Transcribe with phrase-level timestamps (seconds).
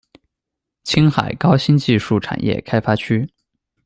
[0.83, 3.29] 青海高新技术产业开发区